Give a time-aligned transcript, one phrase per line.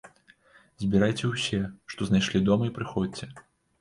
[0.83, 1.59] Збірайце ўсе,
[1.95, 3.25] што знайшлі дома і прыходзьце!